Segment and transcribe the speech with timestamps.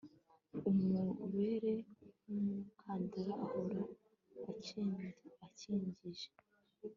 [0.69, 1.73] umubere
[2.23, 3.81] nk'umukandara ahora
[5.47, 6.29] akindikije